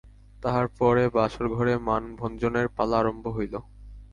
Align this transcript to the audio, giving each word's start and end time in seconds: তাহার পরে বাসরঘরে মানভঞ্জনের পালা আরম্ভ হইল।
তাহার 0.43 0.67
পরে 0.79 1.03
বাসরঘরে 1.09 1.73
মানভঞ্জনের 1.87 2.67
পালা 2.69 2.97
আরম্ভ 2.99 3.25
হইল। 3.27 3.53